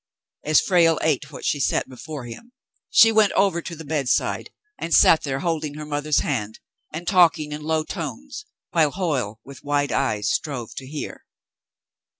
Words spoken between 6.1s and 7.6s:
hand and talking